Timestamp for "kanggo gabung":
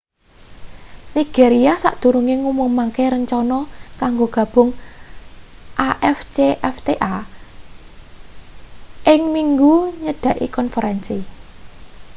3.99-4.69